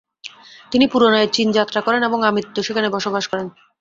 তিনি 0.71 0.85
পুনরায় 0.87 1.29
চীন 1.35 1.47
যাত্রা 1.51 1.79
করেন 1.81 2.01
এবং 2.03 2.19
আমৃত্যু 2.23 2.59
সেখানে 2.63 2.87
বসবাস 2.95 3.25
করেন। 3.27 3.47